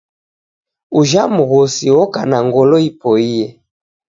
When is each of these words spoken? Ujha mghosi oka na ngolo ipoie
Ujha 0.99 1.23
mghosi 1.35 1.85
oka 2.01 2.21
na 2.29 2.37
ngolo 2.47 2.77
ipoie 2.89 3.45